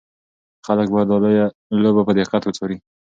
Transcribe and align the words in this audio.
خلک 0.65 0.87
باید 0.93 1.07
دا 1.11 1.17
لوبه 1.81 2.01
په 2.07 2.13
دقت 2.19 2.41
وڅاري. 2.45 2.77